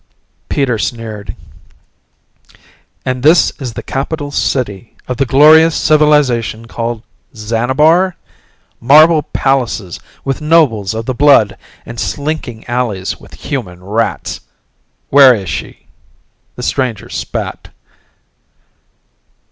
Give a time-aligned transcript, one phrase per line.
[0.49, 1.35] Peter sneered.
[3.05, 7.03] "And this is the capital city of the glorious civilization called
[7.35, 8.15] Xanabar?
[8.79, 14.39] Marble palaces with nobles of the blood, and stinking alleys with human rats.
[15.11, 15.85] Where is she?"
[16.55, 17.69] The stranger spat.